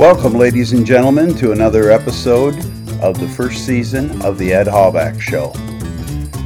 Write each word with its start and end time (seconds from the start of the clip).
Welcome, 0.00 0.32
ladies 0.32 0.72
and 0.72 0.86
gentlemen, 0.86 1.34
to 1.34 1.52
another 1.52 1.90
episode 1.90 2.54
of 3.02 3.20
the 3.20 3.28
first 3.28 3.66
season 3.66 4.22
of 4.22 4.38
the 4.38 4.50
Ed 4.50 4.66
Halbach 4.66 5.20
Show. 5.20 5.52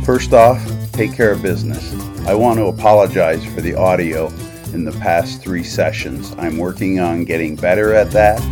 First 0.05 0.33
off, 0.33 0.61
take 0.91 1.15
care 1.15 1.31
of 1.31 1.41
business. 1.41 1.95
I 2.27 2.35
want 2.35 2.59
to 2.59 2.65
apologize 2.65 3.45
for 3.45 3.61
the 3.61 3.77
audio 3.77 4.27
in 4.73 4.85
the 4.85 4.99
past 4.99 5.41
three 5.41 5.63
sessions. 5.63 6.35
I'm 6.37 6.59
working 6.59 6.99
on 6.99 7.25
getting 7.25 7.55
better 7.55 7.95
at 7.95 8.11
that, 8.11 8.43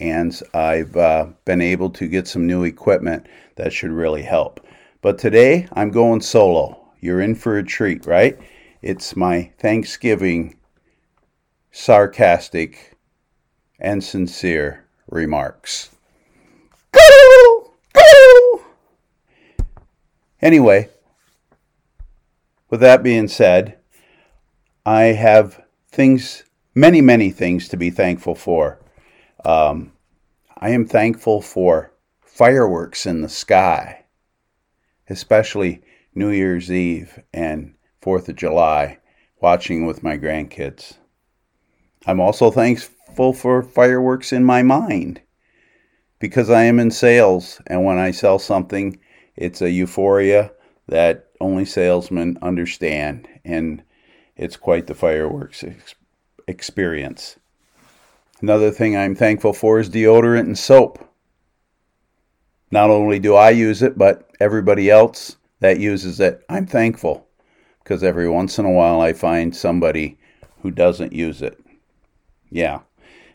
and 0.00 0.40
I've 0.54 0.96
uh, 0.96 1.26
been 1.44 1.60
able 1.60 1.90
to 1.90 2.06
get 2.06 2.28
some 2.28 2.46
new 2.46 2.62
equipment 2.62 3.26
that 3.56 3.72
should 3.72 3.90
really 3.90 4.22
help. 4.22 4.64
But 5.00 5.18
today, 5.18 5.66
I'm 5.72 5.90
going 5.90 6.20
solo. 6.20 6.80
You're 7.00 7.20
in 7.20 7.34
for 7.34 7.58
a 7.58 7.64
treat, 7.64 8.06
right? 8.06 8.38
It's 8.80 9.16
my 9.16 9.50
Thanksgiving 9.58 10.54
sarcastic 11.72 12.91
and 13.82 14.02
sincere 14.02 14.84
remarks. 15.10 15.90
Anyway, 20.40 20.88
with 22.70 22.80
that 22.80 23.02
being 23.02 23.28
said, 23.28 23.76
I 24.86 25.02
have 25.02 25.62
things, 25.88 26.44
many, 26.74 27.00
many 27.00 27.30
things 27.30 27.68
to 27.68 27.76
be 27.76 27.90
thankful 27.90 28.34
for. 28.34 28.80
Um, 29.44 29.92
I 30.56 30.70
am 30.70 30.86
thankful 30.86 31.42
for 31.42 31.92
fireworks 32.20 33.06
in 33.06 33.20
the 33.20 33.28
sky, 33.28 34.04
especially 35.08 35.82
New 36.14 36.30
Year's 36.30 36.72
Eve 36.72 37.20
and 37.32 37.74
Fourth 38.00 38.28
of 38.28 38.36
July, 38.36 38.98
watching 39.40 39.86
with 39.86 40.02
my 40.02 40.18
grandkids. 40.18 40.94
I'm 42.04 42.20
also 42.20 42.50
thankful 42.50 43.01
thankful 43.12 43.34
for 43.34 43.62
fireworks 43.62 44.32
in 44.32 44.42
my 44.42 44.62
mind 44.62 45.20
because 46.18 46.48
I 46.48 46.62
am 46.62 46.80
in 46.80 46.90
sales, 46.90 47.60
and 47.66 47.84
when 47.84 47.98
I 47.98 48.10
sell 48.10 48.38
something, 48.38 48.98
it's 49.36 49.60
a 49.60 49.70
euphoria 49.70 50.50
that 50.88 51.26
only 51.38 51.66
salesmen 51.66 52.38
understand, 52.40 53.28
and 53.44 53.82
it's 54.34 54.56
quite 54.56 54.86
the 54.86 54.94
fireworks 54.94 55.62
ex- 55.62 55.94
experience. 56.48 57.36
Another 58.40 58.70
thing 58.70 58.96
I'm 58.96 59.14
thankful 59.14 59.52
for 59.52 59.78
is 59.78 59.90
deodorant 59.90 60.46
and 60.46 60.58
soap. 60.58 61.06
Not 62.70 62.88
only 62.88 63.18
do 63.18 63.34
I 63.34 63.50
use 63.50 63.82
it, 63.82 63.98
but 63.98 64.30
everybody 64.40 64.88
else 64.88 65.36
that 65.60 65.78
uses 65.78 66.18
it, 66.18 66.42
I'm 66.48 66.66
thankful 66.66 67.26
because 67.84 68.02
every 68.02 68.30
once 68.30 68.58
in 68.58 68.64
a 68.64 68.70
while 68.70 69.02
I 69.02 69.12
find 69.12 69.54
somebody 69.54 70.18
who 70.62 70.70
doesn't 70.70 71.12
use 71.12 71.42
it. 71.42 71.58
Yeah. 72.50 72.80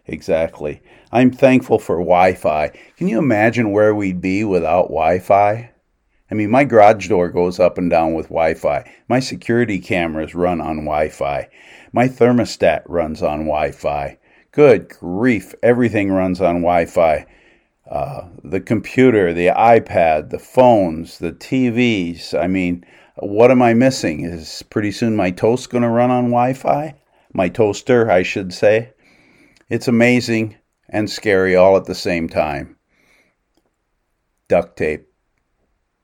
Exactly. 0.08 0.81
I'm 1.11 1.31
thankful 1.31 1.80
for 1.80 1.97
Wi 1.97 2.33
Fi. 2.33 2.72
Can 2.95 3.08
you 3.08 3.19
imagine 3.19 3.72
where 3.72 3.94
we'd 3.94 4.22
be 4.22 4.44
without 4.44 4.83
Wi 4.83 5.19
Fi? 5.19 5.72
I 6.30 6.33
mean, 6.33 6.50
my 6.50 6.63
garage 6.63 7.08
door 7.08 7.30
goes 7.30 7.59
up 7.59 7.77
and 7.77 7.89
down 7.89 8.13
with 8.13 8.28
Wi 8.28 8.53
Fi. 8.53 8.89
My 9.08 9.19
security 9.19 9.80
cameras 9.80 10.33
run 10.35 10.61
on 10.61 10.85
Wi 10.85 11.09
Fi. 11.09 11.50
My 11.91 12.08
thermostat 12.08 12.83
runs 12.85 13.22
on 13.22 13.45
Wi 13.45 13.72
Fi. 13.72 14.17
Good 14.52 14.89
grief, 14.89 15.53
everything 15.61 16.11
runs 16.11 16.41
on 16.41 16.61
Wi 16.61 16.85
Fi. 16.85 17.25
Uh, 17.89 18.28
the 18.44 18.59
computer, 18.59 19.33
the 19.33 19.47
iPad, 19.47 20.30
the 20.30 20.39
phones, 20.39 21.19
the 21.19 21.31
TVs. 21.31 22.38
I 22.38 22.47
mean, 22.47 22.85
what 23.17 23.52
am 23.52 23.61
I 23.61 23.73
missing? 23.73 24.25
Is 24.25 24.63
pretty 24.69 24.91
soon 24.91 25.16
my 25.16 25.31
toast 25.31 25.69
going 25.69 25.83
to 25.83 25.89
run 25.89 26.11
on 26.11 26.25
Wi 26.25 26.53
Fi? 26.53 26.95
My 27.33 27.50
toaster, 27.50 28.11
I 28.11 28.23
should 28.23 28.53
say. 28.53 28.91
It's 29.69 29.87
amazing 29.87 30.55
and 30.87 31.09
scary 31.09 31.55
all 31.55 31.75
at 31.75 31.85
the 31.85 31.95
same 31.95 32.29
time. 32.29 32.77
Duct 34.47 34.77
tape. 34.77 35.07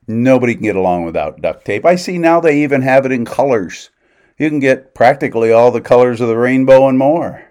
Nobody 0.06 0.54
can 0.54 0.64
get 0.64 0.76
along 0.76 1.06
without 1.06 1.40
duct 1.40 1.64
tape. 1.64 1.86
I 1.86 1.96
see 1.96 2.18
now 2.18 2.40
they 2.40 2.62
even 2.62 2.82
have 2.82 3.06
it 3.06 3.12
in 3.12 3.24
colors. 3.24 3.90
You 4.38 4.50
can 4.50 4.60
get 4.60 4.94
practically 4.94 5.50
all 5.50 5.70
the 5.70 5.80
colors 5.80 6.20
of 6.20 6.28
the 6.28 6.36
rainbow 6.36 6.88
and 6.88 6.98
more. 6.98 7.42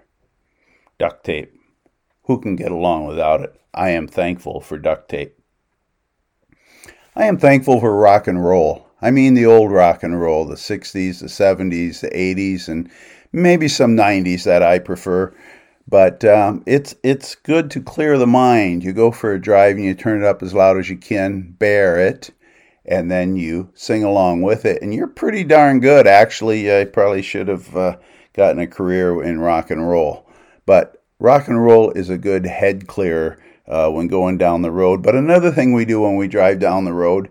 Duct 1.00 1.24
tape. 1.24 1.52
Who 2.24 2.40
can 2.40 2.54
get 2.54 2.70
along 2.70 3.06
without 3.06 3.40
it? 3.40 3.60
I 3.74 3.90
am 3.90 4.06
thankful 4.06 4.60
for 4.60 4.78
duct 4.78 5.08
tape. 5.08 5.36
I 7.16 7.24
am 7.24 7.38
thankful 7.38 7.80
for 7.80 7.96
rock 7.96 8.28
and 8.28 8.44
roll. 8.44 8.86
I 9.02 9.10
mean 9.10 9.34
the 9.34 9.46
old 9.46 9.72
rock 9.72 10.04
and 10.04 10.20
roll, 10.20 10.44
the 10.44 10.54
60s, 10.54 11.18
the 11.18 11.26
70s, 11.26 12.00
the 12.00 12.10
80s, 12.10 12.68
and 12.68 12.88
maybe 13.32 13.66
some 13.66 13.96
90s 13.96 14.44
that 14.44 14.62
I 14.62 14.78
prefer. 14.78 15.34
But 15.86 16.24
um, 16.24 16.62
it's 16.66 16.94
it's 17.02 17.34
good 17.34 17.70
to 17.72 17.80
clear 17.80 18.16
the 18.16 18.26
mind. 18.26 18.82
You 18.82 18.92
go 18.92 19.10
for 19.10 19.32
a 19.32 19.40
drive 19.40 19.76
and 19.76 19.84
you 19.84 19.94
turn 19.94 20.22
it 20.22 20.26
up 20.26 20.42
as 20.42 20.54
loud 20.54 20.78
as 20.78 20.88
you 20.88 20.96
can, 20.96 21.54
bear 21.58 21.98
it, 21.98 22.30
and 22.86 23.10
then 23.10 23.36
you 23.36 23.70
sing 23.74 24.02
along 24.02 24.42
with 24.42 24.64
it. 24.64 24.80
And 24.82 24.94
you're 24.94 25.06
pretty 25.06 25.44
darn 25.44 25.80
good, 25.80 26.06
actually. 26.06 26.74
I 26.74 26.84
probably 26.86 27.22
should 27.22 27.48
have 27.48 27.76
uh, 27.76 27.96
gotten 28.32 28.60
a 28.60 28.66
career 28.66 29.22
in 29.22 29.40
rock 29.40 29.70
and 29.70 29.86
roll. 29.86 30.26
But 30.64 31.02
rock 31.18 31.48
and 31.48 31.62
roll 31.62 31.90
is 31.90 32.08
a 32.08 32.18
good 32.18 32.46
head 32.46 32.86
clearer 32.86 33.38
uh, 33.68 33.90
when 33.90 34.08
going 34.08 34.38
down 34.38 34.62
the 34.62 34.70
road. 34.70 35.02
But 35.02 35.14
another 35.14 35.50
thing 35.50 35.74
we 35.74 35.84
do 35.84 36.00
when 36.00 36.16
we 36.16 36.28
drive 36.28 36.58
down 36.60 36.86
the 36.86 36.94
road, 36.94 37.30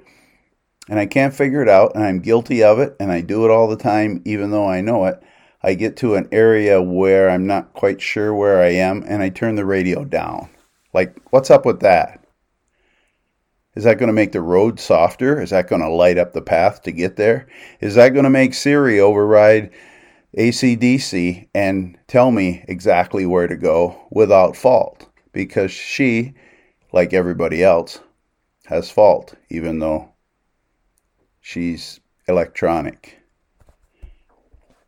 and 0.87 0.99
I 0.99 1.07
can't 1.07 1.33
figure 1.33 1.63
it 1.63 1.69
out, 1.69 1.95
and 1.95 2.03
I'm 2.03 2.19
guilty 2.19 2.63
of 2.63 2.77
it, 2.77 2.95
and 2.99 3.11
I 3.11 3.21
do 3.21 3.45
it 3.45 3.51
all 3.51 3.67
the 3.67 3.77
time, 3.77 4.21
even 4.25 4.51
though 4.51 4.67
I 4.67 4.81
know 4.81 5.05
it 5.05 5.23
I 5.63 5.75
get 5.75 5.95
to 5.97 6.15
an 6.15 6.27
area 6.31 6.81
where 6.81 7.29
I'm 7.29 7.47
not 7.47 7.73
quite 7.73 8.01
sure 8.01 8.33
where 8.35 8.61
I 8.61 8.69
am 8.69 9.03
and 9.07 9.23
I 9.23 9.29
turn 9.29 9.55
the 9.55 9.65
radio 9.65 10.03
down. 10.03 10.49
Like, 10.93 11.17
what's 11.31 11.49
up 11.49 11.65
with 11.65 11.79
that? 11.79 12.23
Is 13.75 13.85
that 13.85 13.97
going 13.97 14.07
to 14.07 14.13
make 14.13 14.33
the 14.33 14.41
road 14.41 14.79
softer? 14.79 15.41
Is 15.41 15.49
that 15.49 15.69
going 15.69 15.81
to 15.81 15.89
light 15.89 16.17
up 16.17 16.33
the 16.33 16.41
path 16.41 16.83
to 16.83 16.91
get 16.91 17.15
there? 17.15 17.47
Is 17.79 17.95
that 17.95 18.09
going 18.09 18.25
to 18.25 18.29
make 18.29 18.53
Siri 18.53 18.99
override 18.99 19.71
ACDC 20.37 21.47
and 21.55 21.97
tell 22.07 22.31
me 22.31 22.63
exactly 22.67 23.25
where 23.25 23.47
to 23.47 23.55
go 23.55 24.07
without 24.11 24.55
fault? 24.55 25.09
Because 25.31 25.71
she, 25.71 26.35
like 26.91 27.13
everybody 27.13 27.63
else, 27.63 27.99
has 28.65 28.91
fault, 28.91 29.33
even 29.49 29.79
though 29.79 30.13
she's 31.41 31.99
electronic. 32.27 33.22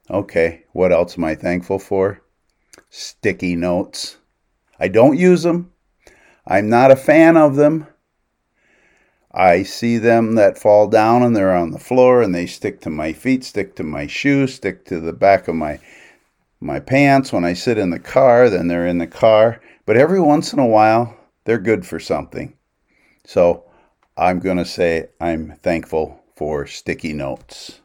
Okay, 0.09 0.65
what 0.71 0.91
else 0.91 1.17
am 1.17 1.23
I 1.23 1.35
thankful 1.35 1.79
for? 1.79 2.21
Sticky 2.89 3.55
notes. 3.55 4.17
I 4.79 4.87
don't 4.87 5.17
use 5.17 5.43
them. 5.43 5.71
I'm 6.45 6.69
not 6.69 6.91
a 6.91 6.95
fan 6.95 7.37
of 7.37 7.55
them. 7.55 7.87
I 9.31 9.63
see 9.63 9.97
them 9.97 10.35
that 10.35 10.59
fall 10.59 10.87
down 10.87 11.23
and 11.23 11.35
they're 11.35 11.55
on 11.55 11.71
the 11.71 11.79
floor 11.79 12.21
and 12.21 12.33
they 12.33 12.45
stick 12.45 12.81
to 12.81 12.89
my 12.89 13.13
feet, 13.13 13.43
stick 13.43 13.75
to 13.75 13.83
my 13.83 14.07
shoes, 14.07 14.53
stick 14.53 14.85
to 14.85 14.99
the 14.99 15.13
back 15.13 15.47
of 15.47 15.55
my 15.55 15.79
my 16.61 16.79
pants 16.79 17.33
when 17.33 17.43
I 17.43 17.53
sit 17.53 17.77
in 17.77 17.89
the 17.89 17.99
car, 17.99 18.49
then 18.49 18.67
they're 18.67 18.87
in 18.87 18.97
the 18.97 19.07
car. 19.07 19.61
But 19.85 19.97
every 19.97 20.21
once 20.21 20.53
in 20.53 20.59
a 20.59 20.65
while, 20.65 21.17
they're 21.43 21.59
good 21.59 21.85
for 21.85 21.99
something. 21.99 22.55
So 23.25 23.65
I'm 24.17 24.39
going 24.39 24.57
to 24.57 24.65
say 24.65 25.09
I'm 25.19 25.51
thankful 25.61 26.23
for 26.35 26.65
sticky 26.65 27.13
notes. 27.13 27.81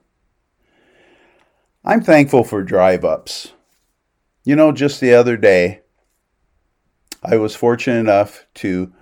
I'm 1.82 2.02
thankful 2.02 2.44
for 2.44 2.62
drive 2.62 3.06
ups. 3.06 3.54
You 4.44 4.54
know, 4.54 4.70
just 4.70 5.00
the 5.00 5.14
other 5.14 5.38
day, 5.38 5.80
I 7.22 7.36
was 7.36 7.56
fortunate 7.56 8.00
enough 8.00 8.44
to 8.56 8.92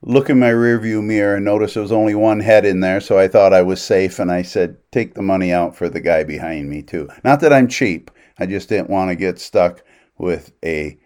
look 0.00 0.30
in 0.30 0.38
my 0.38 0.50
rearview 0.50 1.04
mirror 1.04 1.36
and 1.36 1.44
notice 1.44 1.74
there 1.74 1.82
was 1.82 1.92
only 1.92 2.14
one 2.14 2.40
head 2.40 2.64
in 2.64 2.80
there, 2.80 3.00
so 3.00 3.18
I 3.18 3.28
thought 3.28 3.52
I 3.52 3.60
was 3.60 3.82
safe 3.82 4.18
and 4.18 4.32
I 4.32 4.40
said, 4.40 4.78
take 4.90 5.14
the 5.14 5.22
money 5.22 5.52
out 5.52 5.76
for 5.76 5.90
the 5.90 6.00
guy 6.00 6.24
behind 6.24 6.70
me, 6.70 6.80
too. 6.80 7.10
Not 7.24 7.40
that 7.40 7.52
I'm 7.52 7.68
cheap, 7.68 8.10
I 8.38 8.46
just 8.46 8.70
didn't 8.70 8.88
want 8.88 9.10
to 9.10 9.16
get 9.16 9.38
stuck 9.38 9.82
with 10.16 10.52
a 10.64 10.98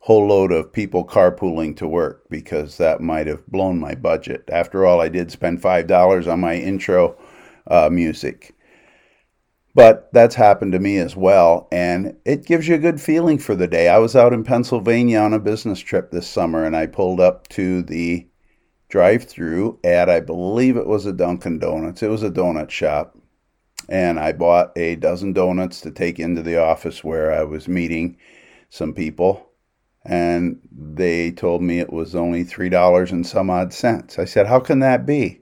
whole 0.00 0.26
load 0.26 0.52
of 0.52 0.72
people 0.74 1.06
carpooling 1.06 1.74
to 1.78 1.88
work 1.88 2.24
because 2.28 2.76
that 2.76 3.00
might 3.00 3.26
have 3.28 3.46
blown 3.46 3.78
my 3.78 3.94
budget. 3.94 4.44
After 4.52 4.84
all, 4.84 5.00
I 5.00 5.08
did 5.08 5.30
spend 5.30 5.62
$5 5.62 6.30
on 6.30 6.40
my 6.40 6.54
intro 6.54 7.16
uh, 7.66 7.88
music. 7.90 8.54
But 9.74 10.12
that's 10.12 10.34
happened 10.34 10.72
to 10.72 10.78
me 10.78 10.98
as 10.98 11.14
well, 11.14 11.68
and 11.70 12.16
it 12.24 12.46
gives 12.46 12.66
you 12.66 12.74
a 12.74 12.78
good 12.78 13.00
feeling 13.00 13.38
for 13.38 13.54
the 13.54 13.68
day. 13.68 13.88
I 13.88 13.98
was 13.98 14.16
out 14.16 14.32
in 14.32 14.42
Pennsylvania 14.42 15.18
on 15.18 15.34
a 15.34 15.38
business 15.38 15.78
trip 15.78 16.10
this 16.10 16.26
summer, 16.26 16.64
and 16.64 16.74
I 16.74 16.86
pulled 16.86 17.20
up 17.20 17.46
to 17.48 17.82
the 17.82 18.26
drive 18.88 19.24
through 19.24 19.78
at, 19.84 20.08
I 20.08 20.20
believe 20.20 20.76
it 20.76 20.86
was 20.86 21.06
a 21.06 21.12
Dunkin' 21.12 21.58
Donuts. 21.58 22.02
It 22.02 22.08
was 22.08 22.22
a 22.22 22.30
donut 22.30 22.70
shop. 22.70 23.16
And 23.88 24.18
I 24.18 24.32
bought 24.32 24.76
a 24.76 24.96
dozen 24.96 25.32
donuts 25.32 25.80
to 25.82 25.90
take 25.90 26.18
into 26.18 26.42
the 26.42 26.60
office 26.62 27.02
where 27.02 27.32
I 27.32 27.44
was 27.44 27.68
meeting 27.68 28.16
some 28.68 28.92
people. 28.92 29.50
And 30.04 30.60
they 30.70 31.30
told 31.30 31.62
me 31.62 31.80
it 31.80 31.92
was 31.92 32.14
only 32.14 32.44
$3 32.44 33.12
and 33.12 33.26
some 33.26 33.50
odd 33.50 33.72
cents. 33.72 34.18
I 34.18 34.24
said, 34.24 34.46
How 34.46 34.60
can 34.60 34.80
that 34.80 35.06
be? 35.06 35.40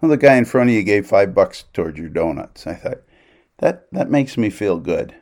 Well, 0.00 0.10
the 0.10 0.16
guy 0.16 0.36
in 0.36 0.44
front 0.44 0.70
of 0.70 0.74
you 0.74 0.82
gave 0.82 1.06
five 1.06 1.34
bucks 1.34 1.64
towards 1.72 1.98
your 1.98 2.08
donuts. 2.08 2.66
I 2.66 2.74
thought, 2.74 3.02
that 3.58 3.86
that 3.92 4.10
makes 4.10 4.36
me 4.36 4.50
feel 4.50 4.78
good. 4.78 5.14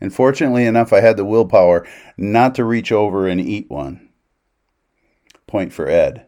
And 0.00 0.14
fortunately 0.14 0.66
enough, 0.66 0.92
I 0.92 1.00
had 1.00 1.16
the 1.16 1.24
willpower 1.24 1.86
not 2.16 2.54
to 2.56 2.64
reach 2.64 2.92
over 2.92 3.26
and 3.26 3.40
eat 3.40 3.70
one 3.70 4.08
point 5.46 5.72
for 5.72 5.88
Ed. 5.88 6.26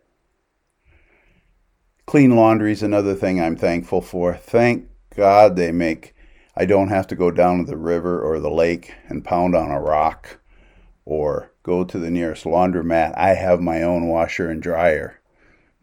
Clean 2.06 2.34
laundry 2.34 2.72
is 2.72 2.82
another 2.82 3.14
thing 3.14 3.40
I'm 3.40 3.56
thankful 3.56 4.00
for. 4.00 4.34
Thank 4.34 4.88
God 5.14 5.56
they 5.56 5.72
make 5.72 6.14
I 6.56 6.64
don't 6.64 6.88
have 6.88 7.06
to 7.08 7.14
go 7.14 7.30
down 7.30 7.58
to 7.58 7.70
the 7.70 7.76
river 7.76 8.20
or 8.20 8.40
the 8.40 8.50
lake 8.50 8.92
and 9.08 9.25
pound 9.25 9.54
on 9.54 9.70
a 9.70 9.80
rock 9.80 10.40
or 11.04 11.52
go 11.62 11.84
to 11.84 11.98
the 11.98 12.10
nearest 12.10 12.44
laundromat. 12.44 13.16
I 13.16 13.34
have 13.34 13.60
my 13.60 13.82
own 13.82 14.08
washer 14.08 14.50
and 14.50 14.60
dryer. 14.60 15.17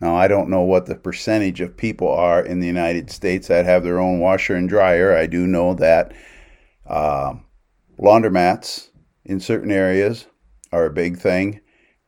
Now, 0.06 0.16
I 0.16 0.28
don't 0.28 0.52
know 0.52 0.62
what 0.62 0.86
the 0.86 0.94
percentage 0.94 1.62
of 1.62 1.78
people 1.78 2.12
are 2.12 2.40
in 2.40 2.60
the 2.60 2.68
United 2.68 3.10
States 3.10 3.48
that 3.48 3.66
have 3.66 3.84
their 3.84 4.00
own 4.00 4.20
washer 4.20 4.54
and 4.54 4.70
dryer. 4.70 5.18
I 5.18 5.26
do 5.26 5.48
know 5.48 5.74
that 5.74 6.14
uh, 6.86 7.34
laundromats 7.98 8.90
in 9.24 9.40
certain 9.40 9.72
areas 9.72 10.28
are 10.72 10.86
a 10.86 10.94
big 10.94 11.18
thing, 11.18 11.60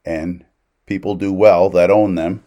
and 0.05 0.45
people 0.85 1.15
do 1.15 1.33
well 1.33 1.71
that 1.71 1.89
own 1.89 2.13
them, 2.13 2.43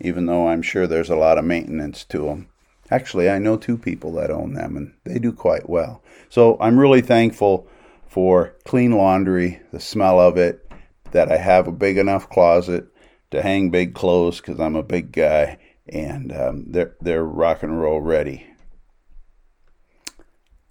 even 0.00 0.26
though 0.26 0.48
I'm 0.48 0.60
sure 0.60 0.88
there's 0.88 1.08
a 1.08 1.14
lot 1.14 1.38
of 1.38 1.44
maintenance 1.44 2.02
to 2.06 2.24
them. 2.24 2.48
Actually, 2.90 3.30
I 3.30 3.38
know 3.38 3.56
two 3.56 3.78
people 3.78 4.12
that 4.14 4.32
own 4.32 4.54
them, 4.54 4.76
and 4.76 4.92
they 5.04 5.20
do 5.20 5.32
quite 5.32 5.70
well. 5.70 6.02
So 6.28 6.56
I'm 6.60 6.80
really 6.80 7.00
thankful 7.00 7.68
for 8.08 8.56
clean 8.64 8.90
laundry, 8.90 9.60
the 9.70 9.78
smell 9.78 10.18
of 10.18 10.36
it, 10.36 10.68
that 11.12 11.30
I 11.30 11.36
have 11.36 11.68
a 11.68 11.72
big 11.72 11.96
enough 11.96 12.28
closet 12.28 12.89
to 13.30 13.42
hang 13.42 13.70
big 13.70 13.94
clothes 13.94 14.40
because 14.40 14.60
I'm 14.60 14.76
a 14.76 14.82
big 14.82 15.12
guy, 15.12 15.58
and 15.88 16.32
um, 16.32 16.64
they're 16.68 16.96
they're 17.00 17.24
rock 17.24 17.62
and 17.62 17.80
roll 17.80 18.00
ready. 18.00 18.46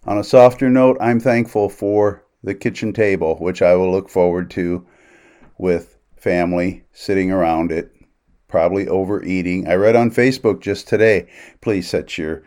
On 0.06 0.17
a 0.17 0.23
softer 0.23 0.69
note, 0.69 0.97
I'm 1.00 1.19
thankful 1.19 1.69
for 1.69 2.23
the 2.44 2.56
kitchen 2.56 2.94
table, 2.94 3.35
which 3.38 3.61
I 3.61 3.75
will 3.75 3.91
look 3.91 4.09
forward 4.09 4.50
to 4.51 4.85
with 5.57 5.97
family 6.15 6.83
sitting 6.94 7.31
around 7.31 7.71
it, 7.71 7.91
probably 8.47 8.88
overeating. 8.88 9.67
I 9.67 9.75
read 9.75 9.95
on 9.95 10.09
Facebook 10.09 10.61
just 10.61 10.88
today, 10.88 11.29
please 11.61 11.89
set 11.89 12.17
your 12.17 12.44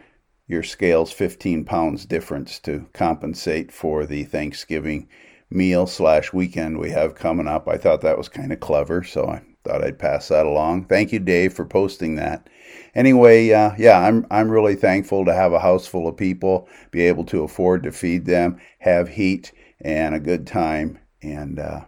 your 0.49 0.63
scales 0.63 1.13
15 1.13 1.65
pounds 1.65 2.05
difference 2.05 2.59
to 2.59 2.87
compensate 2.93 3.73
for 3.73 4.05
the 4.05 4.25
Thanksgiving 4.25 5.09
meal 5.51 5.87
slash 5.87 6.33
weekend 6.33 6.79
we 6.79 6.91
have 6.91 7.15
coming 7.15 7.47
up. 7.47 7.69
I 7.69 7.77
thought 7.77 8.01
that 8.01 8.19
was 8.19 8.29
kind 8.29 8.53
of 8.53 8.61
clever, 8.61 9.03
so 9.03 9.27
I 9.27 9.43
thought 9.65 9.85
I'd 9.85 9.99
pass 9.99 10.29
that 10.29 10.47
along. 10.47 10.87
Thank 10.87 11.13
you, 11.13 11.19
Dave, 11.19 11.53
for 11.53 11.65
posting 11.65 12.17
that. 12.17 12.49
Anyway, 12.95 13.51
uh, 13.53 13.73
yeah, 13.79 13.99
I'm 13.99 14.27
I'm 14.31 14.51
really 14.51 14.75
thankful 14.75 15.25
to 15.25 15.35
have 15.35 15.53
a 15.53 15.61
house 15.61 15.87
full 15.87 16.09
of 16.09 16.17
people, 16.17 16.69
be 16.91 17.03
able 17.03 17.25
to 17.27 17.45
afford 17.45 17.83
to 17.85 17.93
feed 17.93 18.27
them, 18.27 18.61
have 18.79 19.09
heat 19.09 19.53
and 19.81 20.15
a 20.15 20.21
good 20.21 20.47
time, 20.47 20.99
and 21.23 21.59
uh, 21.59 21.81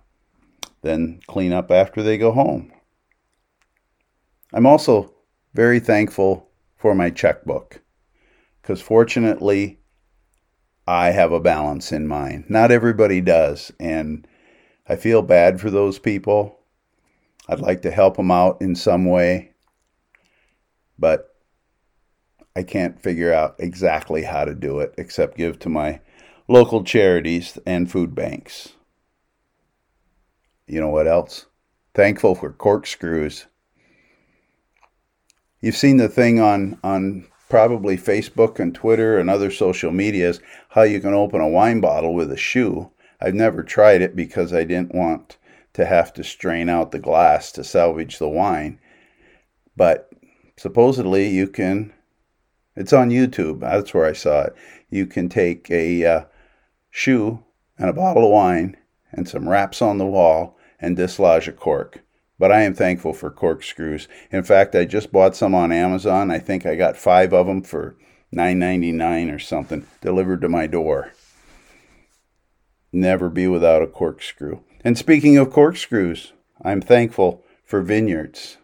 then 0.83 1.21
clean 1.27 1.53
up 1.53 1.71
after 1.71 2.03
they 2.03 2.19
go 2.19 2.33
home. 2.33 2.73
I'm 4.53 4.67
also 4.67 5.13
very 5.53 5.81
thankful 5.81 6.49
for 6.77 6.95
my 6.95 7.11
checkbook 7.11 7.81
because 8.63 8.81
fortunately 8.81 9.81
I 10.87 11.11
have 11.11 11.33
a 11.33 11.41
balance 11.41 11.93
in 11.93 12.07
mind. 12.07 12.45
Not 12.49 12.71
everybody 12.71 13.21
does, 13.21 13.73
and 13.81 14.27
I 14.89 14.97
feel 14.97 15.23
bad 15.23 15.61
for 15.61 15.71
those 15.71 15.99
people. 15.99 16.59
I'd 17.49 17.61
like 17.61 17.83
to 17.83 17.91
help 17.91 18.17
them 18.17 18.31
out 18.31 18.61
in 18.61 18.75
some 18.75 19.05
way, 19.05 19.53
but 20.99 21.35
I 22.57 22.63
can't 22.63 23.03
figure 23.03 23.33
out 23.33 23.57
exactly 23.59 24.23
how 24.23 24.45
to 24.45 24.55
do 24.55 24.79
it 24.81 24.95
except 24.97 25.37
give 25.37 25.59
to 25.61 25.69
my 25.69 26.01
local 26.49 26.85
charities 26.85 27.59
and 27.67 27.91
food 27.91 28.15
banks. 28.15 28.73
You 30.67 30.81
know 30.81 30.89
what 30.89 31.07
else? 31.07 31.47
Thankful 31.95 32.35
for 32.35 32.53
corkscrews. 32.53 33.47
You've 35.61 35.77
seen 35.77 35.99
the 35.99 36.09
thing 36.09 36.41
on 36.41 36.79
on 36.83 37.27
probably 37.49 37.97
Facebook 37.97 38.59
and 38.59 38.75
Twitter 38.75 39.19
and 39.19 39.29
other 39.29 39.51
social 39.51 39.93
medias 39.93 40.41
how 40.71 40.83
you 40.83 41.01
can 41.01 41.15
open 41.15 41.41
a 41.41 41.49
wine 41.49 41.81
bottle 41.81 42.15
with 42.15 42.33
a 42.33 42.37
shoe. 42.37 42.91
I've 43.21 43.35
never 43.35 43.63
tried 43.63 44.03
it 44.03 44.17
because 44.17 44.53
I 44.53 44.65
didn't 44.65 44.95
want 44.95 45.37
to 45.75 45.85
have 45.85 46.13
to 46.15 46.25
strain 46.25 46.69
out 46.69 46.91
the 46.91 46.99
glass 46.99 47.53
to 47.53 47.65
salvage 47.65 48.19
the 48.19 48.29
wine. 48.29 48.81
But 49.77 50.11
supposedly 50.57 51.29
you 51.29 51.49
can, 51.49 51.93
it's 52.77 52.93
on 52.93 53.11
YouTube, 53.11 53.61
that's 53.61 53.93
where 53.93 54.07
I 54.07 54.13
saw 54.13 54.43
it. 54.43 54.55
You 54.91 55.07
can 55.07 55.29
take 55.29 55.71
a 55.71 56.05
uh, 56.05 56.25
shoe 56.91 57.45
and 57.77 57.91
a 57.91 57.95
bottle 57.95 58.25
of 58.25 58.33
wine 58.33 58.77
and 59.13 59.29
some 59.29 59.49
wraps 59.49 59.83
on 59.83 59.99
the 59.99 60.07
wall 60.07 60.57
and 60.81 60.97
dislodge 60.97 61.49
a 61.49 61.53
cork 61.53 62.05
but 62.39 62.51
I 62.51 62.63
am 62.63 62.75
thankful 62.75 63.13
for 63.13 63.31
corkscrews. 63.31 64.09
In 64.31 64.43
fact, 64.43 64.75
I 64.75 64.85
just 64.85 65.13
bought 65.13 65.37
some 65.37 65.55
on 65.55 65.73
Amazon. 65.73 66.31
I 66.31 66.39
think 66.39 66.67
I 66.67 66.75
got 66.75 66.97
five 66.97 67.33
of 67.33 67.47
them 67.47 67.63
for 67.63 67.97
$9.99 68.35 69.35
or 69.35 69.39
something 69.39 69.87
delivered 70.01 70.41
to 70.41 70.49
my 70.49 70.67
door. 70.67 71.13
Never 72.93 73.29
be 73.29 73.47
without 73.47 73.83
a 73.83 73.87
corkscrew. 73.87 74.61
And 74.85 74.99
speaking 74.99 75.39
of 75.39 75.51
corkscrews, 75.51 76.35
I'm 76.63 76.83
thankful 76.83 77.43
for 77.65 77.81
vineyards. 77.81 78.59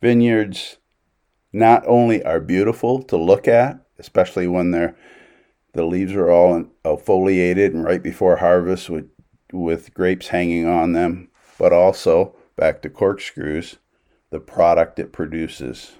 Vineyards 0.00 0.76
not 1.52 1.82
only 1.84 2.22
are 2.22 2.38
beautiful 2.38 3.02
to 3.02 3.16
look 3.16 3.48
at, 3.48 3.84
especially 3.98 4.46
when 4.46 4.70
they're 4.70 4.94
the 5.72 5.84
leaves 5.84 6.12
are 6.12 6.30
all 6.30 6.66
foliated 7.04 7.74
and 7.74 7.84
right 7.84 8.02
before 8.02 8.36
harvest 8.36 8.88
with 8.88 9.10
with 9.52 9.92
grapes 9.92 10.28
hanging 10.28 10.68
on 10.68 10.92
them, 10.92 11.28
but 11.58 11.72
also, 11.72 12.36
back 12.56 12.80
to 12.82 12.88
corkscrews, 12.88 13.76
the 14.30 14.38
product 14.38 15.00
it 15.00 15.12
produces. 15.12 15.92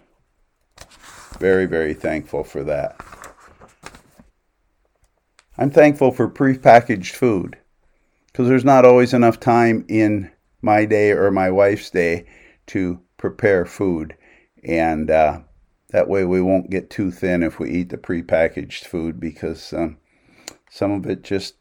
Very, 1.41 1.67
very 1.67 1.95
thankful 1.95 2.45
for 2.45 2.63
that. 2.63 3.01
I'm 5.59 5.71
thankful 5.71 6.13
for 6.13 6.29
prepackaged 6.29 7.13
food 7.13 7.59
because 8.35 8.49
there's 8.49 8.65
not 8.65 8.85
always 8.85 9.15
enough 9.15 9.39
time 9.39 9.85
in 9.89 10.29
my 10.61 10.85
day 10.85 11.13
or 11.13 11.31
my 11.31 11.49
wife's 11.49 11.89
day 11.89 12.27
to 12.67 13.01
prepare 13.17 13.65
food. 13.65 14.17
And 14.65 15.09
uh, 15.09 15.43
that 15.91 16.09
way 16.09 16.25
we 16.25 16.43
won't 16.43 16.69
get 16.69 16.91
too 16.91 17.13
thin 17.13 17.45
if 17.45 17.61
we 17.61 17.71
eat 17.71 17.91
the 17.91 17.97
prepackaged 17.97 18.87
food 18.87 19.21
because 19.21 19.73
um, 19.73 19.99
some 20.69 20.91
of 20.91 21.07
it 21.07 21.23
just 21.23 21.55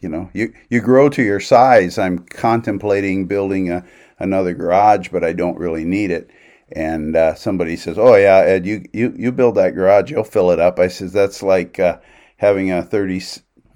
you 0.00 0.08
know 0.08 0.30
you 0.32 0.54
you 0.70 0.80
grow 0.80 1.10
to 1.10 1.22
your 1.22 1.40
size. 1.40 1.98
I'm 1.98 2.20
contemplating 2.20 3.26
building 3.26 3.70
a, 3.70 3.84
another 4.18 4.54
garage 4.54 5.08
but 5.08 5.22
i 5.22 5.34
don't 5.34 5.58
really 5.58 5.84
need 5.84 6.10
it. 6.10 6.30
And 6.72 7.14
uh, 7.14 7.34
somebody 7.34 7.76
says 7.76 7.98
oh 7.98 8.14
yeah 8.14 8.38
ed 8.38 8.64
you, 8.64 8.86
you 8.94 9.12
you 9.18 9.32
build 9.32 9.56
that 9.56 9.74
garage 9.74 10.10
you'll 10.10 10.24
fill 10.24 10.50
it 10.50 10.60
up. 10.60 10.78
I 10.78 10.88
says 10.88 11.12
that's 11.12 11.42
like 11.42 11.78
uh, 11.78 11.98
having 12.38 12.70
a 12.70 12.82
30 12.82 13.20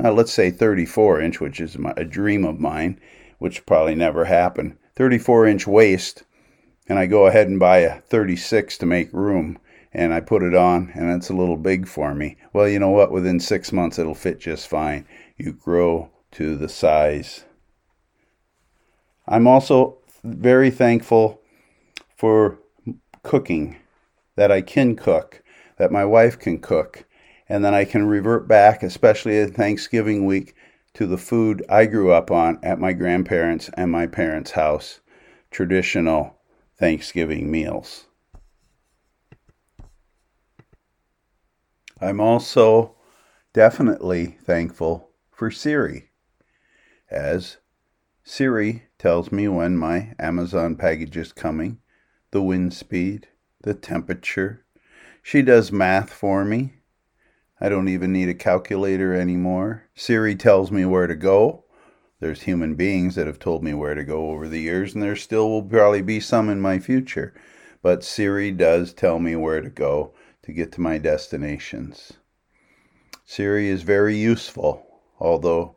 uh, 0.03 0.13
let's 0.13 0.33
say 0.33 0.51
34 0.51 1.21
inch 1.21 1.41
which 1.41 1.61
is 1.61 1.79
my, 1.79 1.93
a 1.97 2.05
dream 2.05 2.45
of 2.45 2.59
mine 2.59 2.99
which 3.39 3.67
probably 3.67 3.95
never 3.95 4.25
happened 4.25 4.77
34 4.97 5.47
inch 5.47 5.67
waist 5.67 6.25
and 6.89 6.99
i 6.99 7.07
go 7.07 7.27
ahead 7.27 7.49
and 7.49 7.59
buy 7.59 7.79
a 7.79 8.01
36 8.01 8.79
to 8.79 8.87
make 8.87 9.13
room 9.13 9.59
and 9.95 10.13
I 10.13 10.21
put 10.21 10.43
it 10.43 10.55
on 10.55 10.91
and 10.95 11.11
it's 11.13 11.31
a 11.31 11.35
little 11.35 11.57
big 11.57 11.87
for 11.87 12.15
me. 12.15 12.37
Well, 12.53 12.69
you 12.69 12.81
know 12.81 12.91
what? 12.91 13.13
Within 13.13 13.39
six 13.39 13.73
months, 13.73 13.99
it'll 13.99 14.15
fit 14.15 14.41
just 14.41 14.67
fine. 14.67 15.07
You 15.37 15.53
grow 15.53 16.11
to 16.33 16.57
the 16.57 16.69
size. 16.69 17.45
I'm 19.27 19.47
also 19.47 19.99
very 20.25 20.71
thankful 20.71 21.41
for 22.17 22.59
cooking, 23.23 23.77
that 24.37 24.51
I 24.51 24.61
can 24.61 24.97
cook, 24.97 25.43
that 25.79 25.93
my 25.93 26.05
wife 26.05 26.39
can 26.39 26.59
cook, 26.59 27.05
and 27.49 27.65
then 27.65 27.75
I 27.75 27.85
can 27.85 28.07
revert 28.07 28.49
back, 28.49 28.83
especially 28.83 29.39
at 29.41 29.55
Thanksgiving 29.55 30.25
week, 30.25 30.55
to 30.95 31.07
the 31.07 31.19
food 31.19 31.65
I 31.69 31.87
grew 31.87 32.13
up 32.13 32.31
on 32.31 32.59
at 32.63 32.79
my 32.79 32.93
grandparents' 32.93 33.71
and 33.75 33.91
my 33.91 34.07
parents' 34.07 34.53
house 34.53 35.01
traditional 35.51 36.39
Thanksgiving 36.79 37.51
meals. 37.51 38.07
I'm 42.01 42.21
also 42.21 42.97
definitely 43.53 44.39
thankful 44.45 45.11
for 45.31 45.51
Siri 45.51 46.11
as 47.11 47.59
Siri 48.25 48.85
tells 48.99 49.31
me 49.31 49.49
when 49.49 49.77
my 49.77 50.15
Amazon 50.19 50.77
package 50.77 51.17
is 51.17 51.33
coming, 51.33 51.79
the 52.31 52.43
wind 52.43 52.75
speed, 52.75 53.29
the 53.63 53.75
temperature. 53.75 54.65
She 55.23 55.43
does 55.43 55.71
math 55.71 56.13
for 56.13 56.45
me. 56.45 56.75
I 57.65 57.69
don't 57.69 57.89
even 57.89 58.13
need 58.13 58.29
a 58.29 58.35
calculator 58.35 59.15
anymore. 59.15 59.85
Siri 59.95 60.37
tells 60.37 60.71
me 60.71 60.85
where 60.85 61.07
to 61.07 61.15
go. 61.15 61.65
There's 62.21 62.43
human 62.43 62.75
beings 62.75 63.15
that 63.15 63.27
have 63.27 63.39
told 63.39 63.65
me 63.65 63.73
where 63.73 63.95
to 63.95 64.05
go 64.05 64.31
over 64.31 64.49
the 64.49 64.61
years, 64.61 64.95
and 64.95 65.03
there 65.03 65.17
still 65.17 65.49
will 65.49 65.63
probably 65.63 66.03
be 66.03 66.21
some 66.21 66.49
in 66.49 66.61
my 66.61 66.79
future. 66.79 67.33
But 67.83 68.05
Siri 68.05 68.51
does 68.51 68.93
tell 68.93 69.19
me 69.19 69.37
where 69.37 69.61
to 69.61 69.71
go 69.71 70.13
to 70.43 70.53
get 70.53 70.73
to 70.73 70.81
my 70.81 70.99
destinations. 70.99 72.13
Siri 73.25 73.69
is 73.69 73.83
very 73.83 74.17
useful, 74.17 74.87
although 75.19 75.77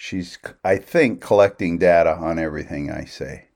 She's, 0.00 0.38
I 0.64 0.76
think, 0.76 1.20
collecting 1.20 1.76
data 1.76 2.14
on 2.14 2.38
everything 2.38 2.88
I 2.88 3.04
say. 3.04 3.48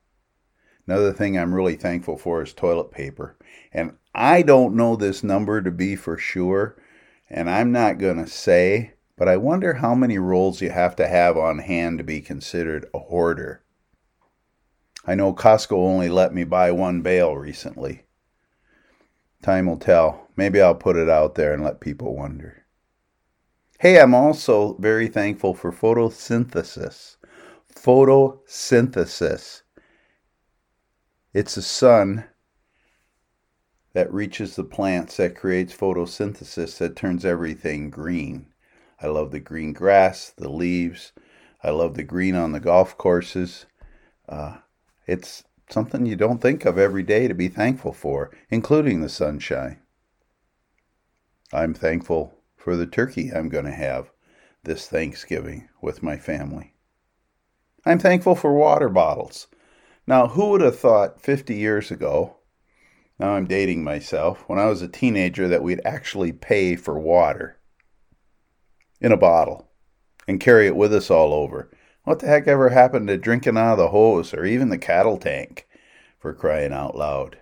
Another 0.88 1.12
thing 1.12 1.38
I'm 1.38 1.54
really 1.54 1.76
thankful 1.76 2.18
for 2.18 2.42
is 2.42 2.52
toilet 2.52 2.90
paper. 2.90 3.36
And 3.72 3.96
I 4.12 4.42
don't 4.42 4.74
know 4.74 4.96
this 4.96 5.22
number 5.22 5.62
to 5.62 5.70
be 5.70 5.94
for 5.94 6.18
sure, 6.18 6.76
and 7.32 7.48
I'm 7.48 7.72
not 7.72 7.98
going 7.98 8.18
to 8.22 8.30
say, 8.30 8.92
but 9.16 9.26
I 9.26 9.38
wonder 9.38 9.74
how 9.74 9.94
many 9.94 10.18
rolls 10.18 10.60
you 10.60 10.70
have 10.70 10.94
to 10.96 11.08
have 11.08 11.38
on 11.38 11.60
hand 11.60 11.98
to 11.98 12.04
be 12.04 12.20
considered 12.20 12.86
a 12.92 12.98
hoarder. 12.98 13.64
I 15.06 15.14
know 15.14 15.32
Costco 15.32 15.72
only 15.72 16.10
let 16.10 16.34
me 16.34 16.44
buy 16.44 16.70
one 16.70 17.00
bale 17.00 17.34
recently. 17.36 18.04
Time 19.42 19.66
will 19.66 19.78
tell. 19.78 20.28
Maybe 20.36 20.60
I'll 20.60 20.74
put 20.74 20.96
it 20.96 21.08
out 21.08 21.34
there 21.34 21.54
and 21.54 21.64
let 21.64 21.80
people 21.80 22.14
wonder. 22.14 22.66
Hey, 23.80 23.98
I'm 23.98 24.14
also 24.14 24.76
very 24.78 25.08
thankful 25.08 25.54
for 25.54 25.72
photosynthesis. 25.72 27.16
Photosynthesis. 27.74 29.62
It's 31.32 31.54
the 31.54 31.62
sun 31.62 32.24
that 33.92 34.12
reaches 34.12 34.56
the 34.56 34.64
plants 34.64 35.16
that 35.18 35.36
creates 35.36 35.74
photosynthesis 35.74 36.78
that 36.78 36.96
turns 36.96 37.24
everything 37.24 37.90
green. 37.90 38.46
I 39.00 39.08
love 39.08 39.30
the 39.30 39.40
green 39.40 39.72
grass, 39.72 40.30
the 40.36 40.48
leaves. 40.48 41.12
I 41.62 41.70
love 41.70 41.94
the 41.94 42.04
green 42.04 42.34
on 42.34 42.52
the 42.52 42.60
golf 42.60 42.96
courses. 42.96 43.66
Uh, 44.28 44.58
it's 45.06 45.44
something 45.68 46.06
you 46.06 46.16
don't 46.16 46.40
think 46.40 46.64
of 46.64 46.78
every 46.78 47.02
day 47.02 47.28
to 47.28 47.34
be 47.34 47.48
thankful 47.48 47.92
for, 47.92 48.30
including 48.50 49.00
the 49.00 49.08
sunshine. 49.08 49.78
I'm 51.52 51.74
thankful 51.74 52.34
for 52.56 52.76
the 52.76 52.86
turkey 52.86 53.30
I'm 53.30 53.48
going 53.48 53.64
to 53.64 53.72
have 53.72 54.10
this 54.64 54.86
Thanksgiving 54.86 55.68
with 55.80 56.02
my 56.02 56.16
family. 56.16 56.74
I'm 57.84 57.98
thankful 57.98 58.36
for 58.36 58.54
water 58.54 58.88
bottles. 58.88 59.48
Now, 60.06 60.28
who 60.28 60.50
would 60.50 60.60
have 60.60 60.78
thought 60.78 61.20
50 61.20 61.54
years 61.54 61.90
ago, 61.90 62.36
now 63.18 63.34
I'm 63.34 63.46
dating 63.46 63.84
myself, 63.84 64.44
when 64.46 64.58
I 64.58 64.66
was 64.66 64.82
a 64.82 64.88
teenager, 64.88 65.48
that 65.48 65.62
we'd 65.62 65.80
actually 65.84 66.32
pay 66.32 66.76
for 66.76 66.98
water 66.98 67.58
in 69.00 69.12
a 69.12 69.16
bottle 69.16 69.68
and 70.26 70.40
carry 70.40 70.66
it 70.66 70.76
with 70.76 70.92
us 70.94 71.10
all 71.10 71.32
over? 71.32 71.70
What 72.04 72.18
the 72.18 72.26
heck 72.26 72.48
ever 72.48 72.70
happened 72.70 73.08
to 73.08 73.16
drinking 73.16 73.56
out 73.56 73.72
of 73.72 73.78
the 73.78 73.88
hose 73.88 74.34
or 74.34 74.44
even 74.44 74.68
the 74.70 74.78
cattle 74.78 75.18
tank, 75.18 75.66
for 76.18 76.32
crying 76.32 76.72
out 76.72 76.96
loud? 76.96 77.38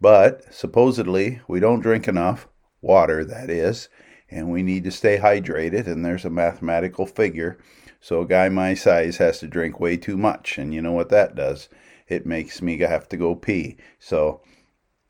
But 0.00 0.52
supposedly, 0.54 1.40
we 1.48 1.60
don't 1.60 1.80
drink 1.80 2.06
enough, 2.06 2.48
water 2.80 3.24
that 3.24 3.50
is, 3.50 3.88
and 4.30 4.50
we 4.50 4.62
need 4.62 4.84
to 4.84 4.90
stay 4.90 5.18
hydrated, 5.18 5.86
and 5.86 6.04
there's 6.04 6.24
a 6.24 6.30
mathematical 6.30 7.06
figure 7.06 7.58
so 8.04 8.20
a 8.20 8.26
guy 8.26 8.50
my 8.50 8.74
size 8.74 9.16
has 9.16 9.38
to 9.38 9.46
drink 9.46 9.80
way 9.80 9.96
too 9.96 10.18
much, 10.18 10.58
and 10.58 10.74
you 10.74 10.82
know 10.82 10.92
what 10.92 11.08
that 11.08 11.34
does? 11.34 11.70
It 12.06 12.26
makes 12.26 12.60
me 12.60 12.76
have 12.76 13.08
to 13.08 13.16
go 13.16 13.34
pee. 13.34 13.78
So 13.98 14.42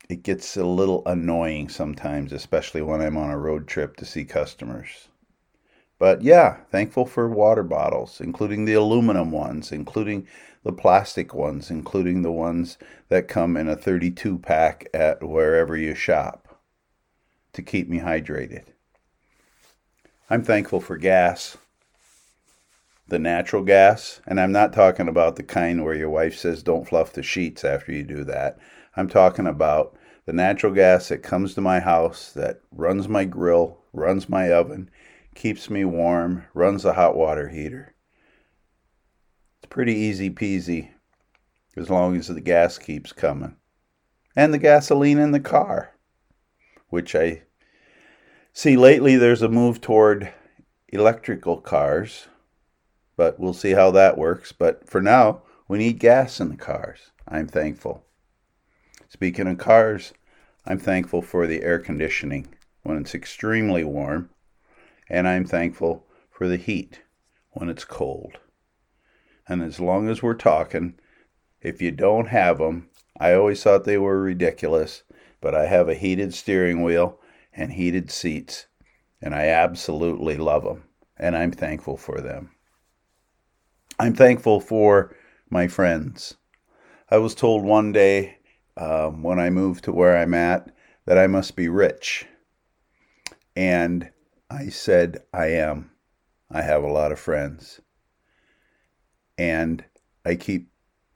it 0.09 0.23
gets 0.23 0.55
a 0.55 0.65
little 0.65 1.03
annoying 1.05 1.69
sometimes, 1.69 2.31
especially 2.31 2.81
when 2.81 3.01
I'm 3.01 3.17
on 3.17 3.29
a 3.29 3.37
road 3.37 3.67
trip 3.67 3.95
to 3.97 4.05
see 4.05 4.23
customers. 4.25 5.07
But 5.97 6.21
yeah, 6.21 6.57
thankful 6.71 7.05
for 7.05 7.29
water 7.29 7.63
bottles, 7.63 8.19
including 8.19 8.65
the 8.65 8.73
aluminum 8.73 9.31
ones, 9.31 9.71
including 9.71 10.27
the 10.63 10.73
plastic 10.73 11.33
ones, 11.33 11.71
including 11.71 12.21
the 12.21 12.31
ones 12.31 12.77
that 13.09 13.27
come 13.27 13.55
in 13.55 13.67
a 13.67 13.75
32 13.75 14.37
pack 14.39 14.87
at 14.93 15.23
wherever 15.23 15.75
you 15.77 15.95
shop 15.95 16.59
to 17.53 17.61
keep 17.61 17.87
me 17.87 17.99
hydrated. 17.99 18.65
I'm 20.29 20.43
thankful 20.43 20.81
for 20.81 20.97
gas 20.97 21.57
the 23.07 23.19
natural 23.19 23.63
gas, 23.63 24.19
and 24.25 24.39
I'm 24.39 24.51
not 24.51 24.73
talking 24.73 25.07
about 25.07 25.35
the 25.35 25.43
kind 25.43 25.83
where 25.83 25.93
your 25.93 26.09
wife 26.09 26.35
says 26.35 26.63
don't 26.63 26.87
fluff 26.87 27.13
the 27.13 27.21
sheets 27.21 27.63
after 27.63 27.91
you 27.91 28.03
do 28.03 28.23
that. 28.23 28.57
I'm 28.95 29.07
talking 29.07 29.45
about 29.45 29.95
the 30.25 30.33
natural 30.33 30.73
gas 30.73 31.09
that 31.09 31.21
comes 31.21 31.53
to 31.53 31.61
my 31.61 31.79
house 31.79 32.31
that 32.31 32.61
runs 32.71 33.07
my 33.07 33.25
grill, 33.25 33.79
runs 33.93 34.27
my 34.27 34.51
oven, 34.51 34.89
keeps 35.35 35.69
me 35.69 35.85
warm, 35.85 36.45
runs 36.53 36.83
the 36.83 36.93
hot 36.93 37.15
water 37.15 37.49
heater. 37.49 37.93
It's 39.59 39.69
pretty 39.69 39.93
easy 39.93 40.31
peasy 40.31 40.89
as 41.77 41.89
long 41.89 42.15
as 42.17 42.27
the 42.27 42.41
gas 42.41 42.79
keeps 42.79 43.13
coming. 43.13 43.55
And 44.35 44.53
the 44.53 44.57
gasoline 44.57 45.19
in 45.19 45.31
the 45.31 45.39
car, 45.39 45.93
which 46.89 47.15
I 47.15 47.43
see 48.51 48.77
lately 48.77 49.15
there's 49.15 49.41
a 49.41 49.49
move 49.49 49.79
toward 49.79 50.33
electrical 50.89 51.61
cars 51.61 52.27
but 53.17 53.39
we'll 53.39 53.53
see 53.53 53.71
how 53.71 53.91
that 53.91 54.17
works. 54.17 54.51
But 54.51 54.89
for 54.89 55.01
now, 55.01 55.41
we 55.67 55.77
need 55.77 55.99
gas 55.99 56.39
in 56.39 56.49
the 56.49 56.57
cars. 56.57 57.11
I'm 57.27 57.47
thankful. 57.47 58.05
Speaking 59.07 59.47
of 59.47 59.57
cars, 59.57 60.13
I'm 60.65 60.79
thankful 60.79 61.21
for 61.21 61.47
the 61.47 61.63
air 61.63 61.79
conditioning 61.79 62.47
when 62.83 62.97
it's 62.97 63.15
extremely 63.15 63.83
warm, 63.83 64.29
and 65.09 65.27
I'm 65.27 65.45
thankful 65.45 66.05
for 66.29 66.47
the 66.47 66.57
heat 66.57 67.01
when 67.51 67.69
it's 67.69 67.85
cold. 67.85 68.37
And 69.47 69.61
as 69.61 69.79
long 69.79 70.09
as 70.09 70.21
we're 70.21 70.33
talking, 70.33 70.95
if 71.61 71.81
you 71.81 71.91
don't 71.91 72.27
have 72.27 72.57
them, 72.57 72.89
I 73.19 73.33
always 73.33 73.63
thought 73.63 73.85
they 73.85 73.97
were 73.97 74.21
ridiculous, 74.21 75.03
but 75.39 75.55
I 75.55 75.67
have 75.67 75.87
a 75.87 75.95
heated 75.95 76.33
steering 76.33 76.83
wheel 76.83 77.19
and 77.53 77.71
heated 77.71 78.11
seats, 78.11 78.65
and 79.21 79.33
I 79.33 79.47
absolutely 79.47 80.35
love 80.37 80.63
them, 80.63 80.83
and 81.17 81.37
I'm 81.37 81.51
thankful 81.51 81.95
for 81.95 82.19
them. 82.21 82.51
I'm 83.97 84.13
thankful 84.13 84.59
for 84.59 85.15
my 85.49 85.67
friends. 85.67 86.35
I 87.09 87.17
was 87.17 87.33
told 87.33 87.63
one 87.63 87.93
day 87.93 88.39
um, 88.75 89.23
when 89.23 89.39
I 89.39 89.49
moved 89.49 89.85
to 89.85 89.93
where 89.93 90.17
I'm 90.17 90.33
at 90.33 90.69
that 91.05 91.17
I 91.17 91.27
must 91.27 91.55
be 91.55 91.69
rich. 91.69 92.25
And 93.55 94.09
I 94.49 94.67
said, 94.67 95.23
I 95.33 95.47
am. 95.47 95.91
I 96.51 96.61
have 96.61 96.83
a 96.83 96.91
lot 96.91 97.13
of 97.13 97.19
friends. 97.19 97.79
And 99.37 99.85
I 100.25 100.35
keep 100.35 100.69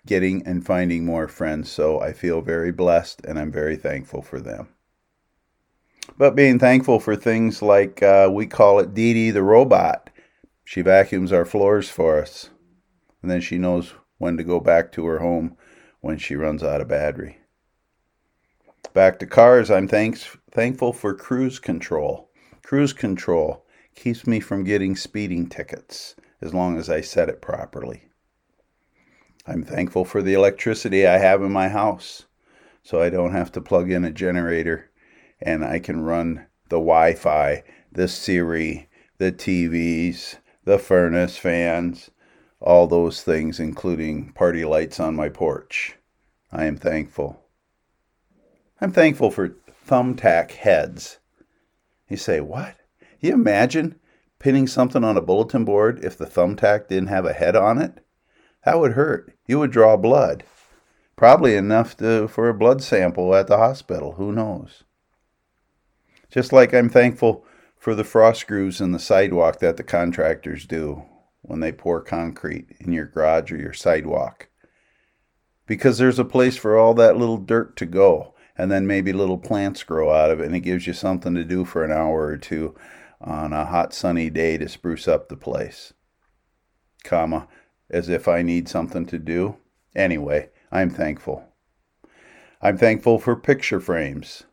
getting 0.06 0.46
and 0.48 0.66
finding 0.66 1.06
more 1.06 1.28
friends, 1.28 1.70
so 1.70 2.00
I 2.00 2.14
feel 2.14 2.42
very 2.42 2.72
blessed 2.72 3.22
and 3.26 3.38
I'm 3.38 3.52
very 3.52 3.76
thankful 3.76 4.22
for 4.22 4.40
them. 4.40 4.70
But 6.18 6.36
being 6.36 6.60
thankful 6.60 7.02
for 7.02 7.16
things 7.16 7.62
like 7.62 8.02
uh, 8.02 8.30
we 8.32 8.48
call 8.48 8.80
it 8.80 8.94
Dee 8.94 9.14
Dee 9.14 9.32
the 9.32 9.44
robot. 9.44 10.10
She 10.64 10.82
vacuums 10.82 11.34
our 11.34 11.46
floors 11.46 11.90
for 11.90 12.22
us 12.22 12.50
and 13.22 13.30
then 13.30 13.42
she 13.42 13.58
knows 13.58 13.94
when 14.18 14.38
to 14.38 14.44
go 14.44 14.60
back 14.60 14.92
to 14.92 15.06
her 15.06 15.20
home 15.20 15.56
when 16.02 16.18
she 16.18 16.36
runs 16.36 16.64
out 16.64 16.82
of 16.82 16.88
battery. 16.88 17.38
Back 18.94 19.20
to 19.20 19.28
cars, 19.28 19.70
I'm 19.70 19.88
thanks, 19.88 20.38
thankful 20.52 20.94
for 20.94 21.14
cruise 21.14 21.60
control. 21.60 22.30
Cruise 22.64 22.94
control 22.94 23.66
keeps 23.96 24.26
me 24.26 24.40
from 24.40 24.64
getting 24.64 24.96
speeding 24.96 25.48
tickets 25.48 26.16
as 26.42 26.54
long 26.54 26.78
as 26.78 26.90
I 26.90 27.02
set 27.02 27.30
it 27.30 27.42
properly. 27.42 28.06
I'm 29.46 29.64
thankful 29.64 30.06
for 30.06 30.22
the 30.22 30.34
electricity 30.34 31.06
I 31.06 31.18
have 31.18 31.42
in 31.42 31.52
my 31.52 31.70
house 31.70 32.26
so 32.84 33.02
I 33.02 33.10
don't 33.10 33.34
have 33.34 33.52
to 33.54 33.62
plug 33.62 33.92
in 33.92 34.04
a 34.04 34.12
generator 34.12 34.90
and 35.42 35.64
I 35.64 35.80
can 35.80 36.02
run 36.02 36.48
the 36.70 36.78
Wi 36.78 37.14
Fi, 37.14 37.64
the 37.92 38.08
Siri, 38.08 38.90
the 39.18 39.32
TVs, 39.32 40.38
the 40.64 40.80
furnace 40.80 41.38
fans, 41.38 42.10
all 42.62 42.88
those 42.88 43.24
things, 43.24 43.60
including 43.60 44.32
party 44.34 44.66
lights 44.66 45.00
on 45.00 45.16
my 45.16 45.30
porch. 45.30 45.96
I 46.52 46.66
am 46.66 46.78
thankful. 46.78 47.42
I'm 48.82 48.92
thankful 48.92 49.32
for 49.32 49.56
thumbtack 49.88 50.52
heads. 50.52 51.20
You 52.08 52.18
say, 52.18 52.40
what? 52.40 52.76
You 53.20 53.34
imagine 53.34 53.96
pinning 54.40 54.68
something 54.68 55.04
on 55.04 55.18
a 55.18 55.22
bulletin 55.22 55.66
board 55.66 56.04
if 56.04 56.18
the 56.18 56.26
thumbtack 56.26 56.88
didn't 56.88 57.10
have 57.10 57.26
a 57.26 57.34
head 57.34 57.56
on 57.56 57.82
it? 57.82 58.04
That 58.66 58.80
would 58.80 58.94
hurt. 58.94 59.34
You 59.46 59.60
would 59.60 59.72
draw 59.72 59.98
blood. 59.98 60.44
Probably 61.16 61.56
enough 61.56 61.98
to, 61.98 62.28
for 62.28 62.50
a 62.50 62.54
blood 62.54 62.82
sample 62.82 63.36
at 63.36 63.48
the 63.48 63.58
hospital. 63.58 64.14
Who 64.14 64.32
knows? 64.32 64.84
Just 66.32 66.54
like 66.54 66.74
I'm 66.74 66.90
thankful 66.90 67.46
for 67.78 67.96
the 67.96 68.04
frost 68.04 68.48
grooves 68.48 68.80
in 68.80 68.92
the 68.92 69.00
sidewalk 69.00 69.60
that 69.60 69.78
the 69.78 69.84
contractors 69.84 70.66
do 70.66 71.04
when 71.42 71.60
they 71.60 71.72
pour 71.72 72.02
concrete 72.02 72.68
in 72.80 72.92
your 72.92 73.06
garage 73.06 73.52
or 73.52 73.58
your 73.58 73.74
sidewalk. 73.74 74.50
Because 75.66 75.98
there's 75.98 76.20
a 76.20 76.26
place 76.26 76.58
for 76.58 76.78
all 76.78 76.94
that 76.96 77.18
little 77.18 77.38
dirt 77.38 77.76
to 77.78 77.86
go, 77.86 78.34
and 78.58 78.72
then 78.72 78.88
maybe 78.88 79.14
little 79.14 79.38
plants 79.38 79.84
grow 79.84 80.12
out 80.12 80.32
of 80.32 80.40
it, 80.40 80.46
and 80.46 80.56
it 80.56 80.62
gives 80.62 80.88
you 80.88 80.94
something 80.94 81.36
to 81.36 81.44
do 81.44 81.64
for 81.64 81.84
an 81.84 81.92
hour 81.92 82.26
or 82.26 82.38
two 82.38 82.76
on 83.22 83.54
a 83.54 83.66
hot 83.66 83.94
sunny 83.94 84.30
day 84.30 84.58
to 84.58 84.68
spruce 84.68 85.08
up 85.08 85.30
the 85.30 85.38
place. 85.38 85.94
Comma, 87.04 87.48
as 87.90 88.10
if 88.10 88.28
I 88.28 88.42
need 88.42 88.68
something 88.68 89.06
to 89.08 89.20
do. 89.20 89.58
Anyway, 89.96 90.50
I'm 90.72 90.90
thankful. 90.90 91.46
I'm 92.62 92.78
thankful 92.78 93.20
for 93.20 93.36
picture 93.36 93.80
frames. 93.80 94.44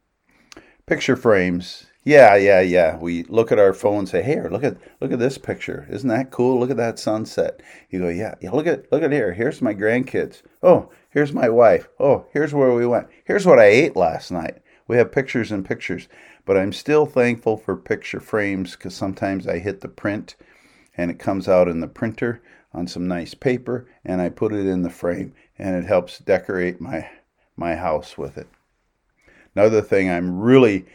Picture 0.86 1.16
frames 1.16 1.85
Yeah, 2.06 2.36
yeah, 2.36 2.60
yeah. 2.60 2.98
We 2.98 3.24
look 3.24 3.50
at 3.50 3.58
our 3.58 3.72
phone 3.72 3.98
and 3.98 4.08
say, 4.08 4.22
"Here, 4.22 4.48
look 4.48 4.62
at 4.62 4.76
look 5.00 5.10
at 5.10 5.18
this 5.18 5.38
picture. 5.38 5.88
Isn't 5.90 6.08
that 6.08 6.30
cool? 6.30 6.60
Look 6.60 6.70
at 6.70 6.76
that 6.76 7.00
sunset." 7.00 7.60
You 7.90 7.98
go, 7.98 8.08
"Yeah, 8.08 8.36
yeah. 8.40 8.52
Look 8.52 8.68
at 8.68 8.90
look 8.92 9.02
at 9.02 9.10
here. 9.10 9.32
Here's 9.32 9.60
my 9.60 9.74
grandkids. 9.74 10.42
Oh, 10.62 10.88
here's 11.10 11.32
my 11.32 11.48
wife. 11.48 11.88
Oh, 11.98 12.26
here's 12.32 12.54
where 12.54 12.72
we 12.72 12.86
went. 12.86 13.08
Here's 13.24 13.44
what 13.44 13.58
I 13.58 13.64
ate 13.64 13.96
last 13.96 14.30
night." 14.30 14.58
We 14.86 14.98
have 14.98 15.10
pictures 15.10 15.50
and 15.50 15.66
pictures, 15.66 16.06
but 16.44 16.56
I'm 16.56 16.72
still 16.72 17.06
thankful 17.06 17.56
for 17.56 17.74
picture 17.74 18.20
frames 18.20 18.76
because 18.76 18.94
sometimes 18.94 19.48
I 19.48 19.58
hit 19.58 19.80
the 19.80 19.88
print, 19.88 20.36
and 20.96 21.10
it 21.10 21.18
comes 21.18 21.48
out 21.48 21.66
in 21.66 21.80
the 21.80 21.88
printer 21.88 22.40
on 22.72 22.86
some 22.86 23.08
nice 23.08 23.34
paper, 23.34 23.84
and 24.04 24.20
I 24.20 24.28
put 24.28 24.52
it 24.52 24.64
in 24.64 24.82
the 24.82 24.90
frame, 24.90 25.32
and 25.58 25.74
it 25.74 25.88
helps 25.88 26.20
decorate 26.20 26.80
my 26.80 27.08
my 27.56 27.74
house 27.74 28.16
with 28.16 28.38
it. 28.38 28.46
Another 29.56 29.82
thing 29.82 30.08
I'm 30.08 30.38
really 30.38 30.86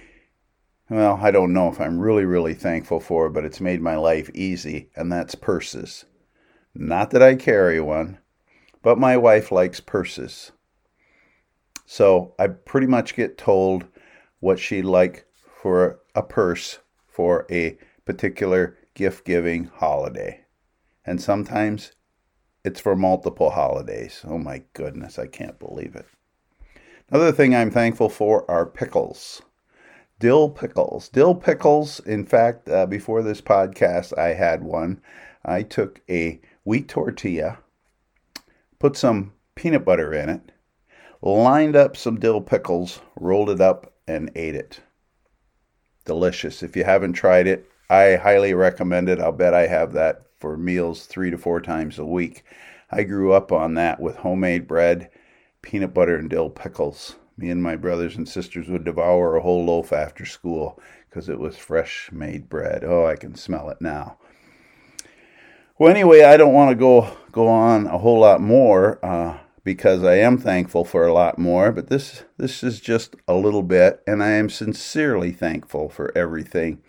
well, 0.91 1.19
I 1.21 1.31
don't 1.31 1.53
know 1.53 1.69
if 1.69 1.79
I'm 1.79 2.01
really, 2.01 2.25
really 2.25 2.53
thankful 2.53 2.99
for, 2.99 3.29
but 3.29 3.45
it's 3.45 3.61
made 3.61 3.81
my 3.81 3.95
life 3.95 4.29
easy, 4.33 4.89
and 4.93 5.09
that's 5.09 5.35
purses. 5.35 6.03
Not 6.75 7.11
that 7.11 7.23
I 7.23 7.35
carry 7.35 7.79
one, 7.79 8.17
but 8.81 8.99
my 8.99 9.15
wife 9.15 9.53
likes 9.53 9.79
purses. 9.79 10.51
So 11.85 12.35
I 12.37 12.47
pretty 12.47 12.87
much 12.87 13.15
get 13.15 13.37
told 13.37 13.85
what 14.41 14.59
she'd 14.59 14.83
like 14.83 15.25
for 15.61 16.01
a 16.13 16.21
purse 16.21 16.79
for 17.07 17.45
a 17.49 17.77
particular 18.03 18.77
gift 18.93 19.23
giving 19.23 19.71
holiday. 19.73 20.43
And 21.05 21.21
sometimes 21.21 21.93
it's 22.65 22.81
for 22.81 22.97
multiple 22.97 23.51
holidays. 23.51 24.25
Oh 24.27 24.37
my 24.37 24.63
goodness, 24.73 25.17
I 25.17 25.27
can't 25.27 25.57
believe 25.57 25.95
it. 25.95 26.07
Another 27.09 27.31
thing 27.31 27.55
I'm 27.55 27.71
thankful 27.71 28.09
for 28.09 28.49
are 28.51 28.65
pickles 28.65 29.41
dill 30.21 30.49
pickles. 30.49 31.09
Dill 31.09 31.33
pickles, 31.33 31.99
in 32.01 32.25
fact, 32.25 32.69
uh, 32.69 32.85
before 32.85 33.23
this 33.23 33.41
podcast, 33.41 34.15
I 34.17 34.35
had 34.35 34.63
one. 34.63 35.01
I 35.43 35.63
took 35.63 35.99
a 36.07 36.39
wheat 36.63 36.87
tortilla, 36.87 37.57
put 38.77 38.95
some 38.95 39.33
peanut 39.55 39.83
butter 39.83 40.13
in 40.13 40.29
it, 40.29 40.51
lined 41.23 41.75
up 41.75 41.97
some 41.97 42.19
dill 42.19 42.39
pickles, 42.39 43.01
rolled 43.19 43.49
it 43.49 43.59
up, 43.59 43.93
and 44.07 44.31
ate 44.35 44.53
it. 44.55 44.81
Delicious. 46.05 46.61
If 46.61 46.75
you 46.75 46.83
haven't 46.83 47.13
tried 47.13 47.47
it, 47.47 47.67
I 47.89 48.15
highly 48.15 48.53
recommend 48.53 49.09
it. 49.09 49.19
I'll 49.19 49.31
bet 49.31 49.55
I 49.55 49.65
have 49.65 49.91
that 49.93 50.27
for 50.37 50.55
meals 50.55 51.07
three 51.07 51.31
to 51.31 51.37
four 51.37 51.61
times 51.61 51.97
a 51.97 52.05
week. 52.05 52.43
I 52.91 53.03
grew 53.03 53.33
up 53.33 53.51
on 53.51 53.73
that 53.73 53.99
with 53.99 54.17
homemade 54.17 54.67
bread, 54.67 55.09
peanut 55.63 55.95
butter, 55.95 56.15
and 56.15 56.29
dill 56.29 56.51
pickles. 56.51 57.15
Me 57.41 57.49
and 57.49 57.63
my 57.63 57.75
brothers 57.75 58.15
and 58.15 58.29
sisters 58.29 58.69
would 58.69 58.83
devour 58.83 59.35
a 59.35 59.41
whole 59.41 59.65
loaf 59.65 59.91
after 59.91 60.27
school 60.27 60.79
because 61.09 61.27
it 61.27 61.39
was 61.39 61.57
fresh 61.57 62.11
made 62.11 62.47
bread. 62.47 62.83
Oh, 62.83 63.07
I 63.07 63.15
can 63.15 63.33
smell 63.33 63.71
it 63.71 63.81
now. 63.81 64.19
Well, 65.79 65.89
anyway, 65.89 66.21
I 66.21 66.37
don't 66.37 66.53
want 66.53 66.69
to 66.69 66.75
go 66.75 67.17
go 67.31 67.47
on 67.47 67.87
a 67.87 67.97
whole 67.97 68.19
lot 68.19 68.41
more 68.41 69.03
uh, 69.03 69.39
because 69.63 70.03
I 70.03 70.17
am 70.17 70.37
thankful 70.37 70.85
for 70.85 71.07
a 71.07 71.13
lot 71.13 71.39
more. 71.39 71.71
But 71.71 71.87
this 71.87 72.25
this 72.37 72.63
is 72.63 72.79
just 72.79 73.15
a 73.27 73.33
little 73.33 73.63
bit, 73.63 74.03
and 74.05 74.21
I 74.21 74.33
am 74.33 74.47
sincerely 74.47 75.31
thankful 75.31 75.89
for 75.89 76.15
everything. 76.15 76.83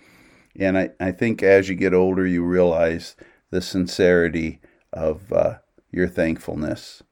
And 0.55 0.77
I, 0.77 0.91
I 1.01 1.13
think 1.13 1.43
as 1.43 1.71
you 1.71 1.75
get 1.75 1.95
older, 1.95 2.27
you 2.27 2.45
realize 2.45 3.17
the 3.51 3.63
sincerity 3.63 4.61
of 4.93 5.33
uh, 5.33 5.61
your 5.91 6.09
thankfulness. 6.09 7.03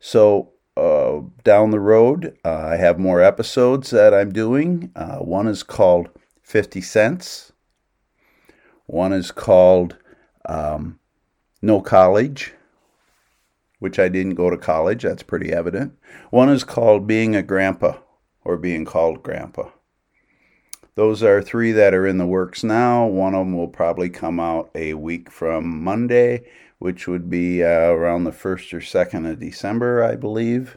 So 0.00 0.54
uh, 0.78 1.22
down 1.42 1.70
the 1.70 1.80
road, 1.80 2.38
uh, 2.44 2.66
I 2.68 2.76
have 2.76 2.98
more 2.98 3.20
episodes 3.20 3.90
that 3.90 4.14
I'm 4.14 4.32
doing. 4.32 4.92
Uh, 4.94 5.16
one 5.16 5.48
is 5.48 5.62
called 5.62 6.08
50 6.42 6.80
Cents, 6.80 7.52
one 8.86 9.12
is 9.12 9.30
called 9.30 9.96
um, 10.46 10.98
No 11.60 11.80
College, 11.80 12.54
which 13.80 13.98
I 13.98 14.08
didn't 14.08 14.34
go 14.34 14.50
to 14.50 14.56
college, 14.56 15.02
that's 15.02 15.22
pretty 15.22 15.52
evident. 15.52 15.98
One 16.30 16.48
is 16.48 16.64
called 16.64 17.06
Being 17.06 17.36
a 17.36 17.42
Grandpa 17.42 17.98
or 18.44 18.56
Being 18.56 18.84
Called 18.84 19.22
Grandpa. 19.22 19.70
Those 20.98 21.22
are 21.22 21.40
three 21.40 21.70
that 21.70 21.94
are 21.94 22.08
in 22.08 22.18
the 22.18 22.26
works 22.26 22.64
now. 22.64 23.06
One 23.06 23.32
of 23.32 23.46
them 23.46 23.56
will 23.56 23.68
probably 23.68 24.10
come 24.10 24.40
out 24.40 24.68
a 24.74 24.94
week 24.94 25.30
from 25.30 25.84
Monday 25.84 26.42
which 26.78 27.06
would 27.06 27.30
be 27.30 27.62
uh, 27.62 27.90
around 27.90 28.24
the 28.24 28.32
1st 28.32 28.72
or 28.72 28.80
2nd 28.80 29.30
of 29.30 29.38
December, 29.38 30.02
I 30.02 30.16
believe. 30.16 30.76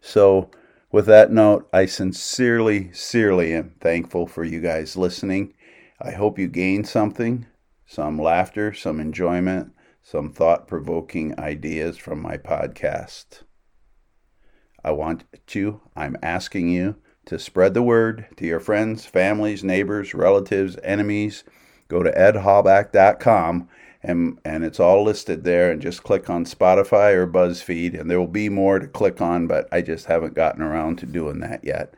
So, 0.00 0.50
with 0.90 1.06
that 1.06 1.30
note, 1.30 1.68
I 1.72 1.86
sincerely, 1.86 2.92
sincerely 2.92 3.54
am 3.54 3.74
thankful 3.80 4.26
for 4.26 4.42
you 4.42 4.60
guys 4.60 4.96
listening. 4.96 5.54
I 6.00 6.10
hope 6.10 6.38
you 6.38 6.48
gained 6.48 6.88
something 6.88 7.46
some 7.86 8.18
laughter, 8.18 8.72
some 8.72 8.98
enjoyment, 8.98 9.72
some 10.02 10.32
thought 10.32 10.66
provoking 10.66 11.38
ideas 11.38 11.98
from 11.98 12.20
my 12.20 12.36
podcast. 12.36 13.42
I 14.82 14.90
want 14.90 15.24
you, 15.52 15.82
I'm 15.94 16.16
asking 16.22 16.70
you 16.70 16.96
to 17.26 17.38
spread 17.38 17.74
the 17.74 17.82
word 17.82 18.26
to 18.36 18.46
your 18.46 18.60
friends, 18.60 19.06
families, 19.06 19.62
neighbors, 19.62 20.14
relatives, 20.14 20.76
enemies. 20.82 21.44
Go 21.88 22.02
to 22.02 22.10
edhalbach.com 22.12 23.68
and 24.02 24.38
and 24.44 24.64
it's 24.64 24.80
all 24.80 25.04
listed 25.04 25.44
there 25.44 25.70
and 25.70 25.80
just 25.80 26.02
click 26.02 26.28
on 26.28 26.44
Spotify 26.44 27.12
or 27.12 27.26
BuzzFeed 27.26 27.98
and 27.98 28.10
there 28.10 28.18
will 28.18 28.26
be 28.26 28.48
more 28.48 28.78
to 28.78 28.86
click 28.86 29.20
on 29.20 29.46
but 29.46 29.68
I 29.70 29.82
just 29.82 30.06
haven't 30.06 30.34
gotten 30.34 30.62
around 30.62 30.96
to 30.98 31.06
doing 31.06 31.40
that 31.40 31.62
yet 31.62 31.94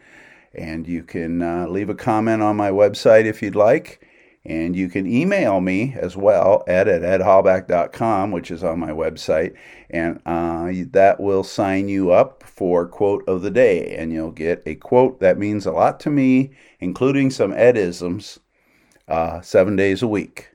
and 0.55 0.87
you 0.87 1.03
can 1.03 1.43
uh, 1.43 1.67
leave 1.67 1.89
a 1.89 1.95
comment 1.95 2.43
on 2.43 2.57
my 2.57 2.71
website 2.71 3.25
if 3.25 3.43
you'd 3.43 3.57
like 3.57 4.07
and 4.47 4.77
you 4.77 4.89
can 4.89 5.07
email 5.07 5.61
me 5.61 5.95
as 5.99 6.17
well 6.17 6.63
ed 6.67 6.87
at 6.89 7.03
edhalbach.com 7.03 8.31
which 8.31 8.51
is 8.51 8.63
on 8.63 8.79
my 8.79 8.91
website 8.91 9.55
and 9.91 10.21
uh, 10.27 10.71
that 10.91 11.19
will 11.19 11.43
sign 11.43 11.89
you 11.89 12.11
up 12.11 12.43
for 12.43 12.87
quote 12.87 13.27
of 13.27 13.43
the 13.43 13.51
day 13.51 13.95
and 13.97 14.13
you'll 14.13 14.31
get 14.31 14.63
a 14.67 14.75
quote 14.75 15.21
that 15.21 15.39
means 15.39 15.67
a 15.67 15.73
lot 15.73 15.99
to 15.99 16.11
me 16.11 16.51
including 16.81 17.31
some 17.31 17.53
edisms 17.53 18.39
uh, 19.09 19.41
seven 19.41 19.77
days 19.77 20.03
a 20.03 20.09
week 20.09 20.55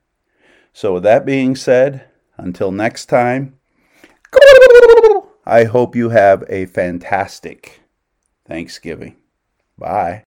so, 0.79 0.93
with 0.93 1.03
that 1.03 1.25
being 1.25 1.57
said, 1.57 2.05
until 2.37 2.71
next 2.71 3.07
time, 3.07 3.59
I 5.45 5.65
hope 5.65 5.95
you 5.95 6.07
have 6.07 6.43
a 6.47 6.67
fantastic 6.67 7.81
Thanksgiving. 8.47 9.17
Bye. 9.77 10.17